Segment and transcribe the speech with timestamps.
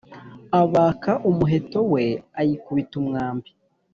[0.61, 2.03] abaka umuheto we,
[2.41, 3.49] ayikubita umwambi